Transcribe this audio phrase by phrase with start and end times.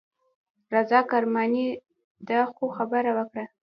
[0.73, 1.81] رضا کرماني خو
[2.29, 2.39] دا
[2.77, 3.43] خبره وکړه.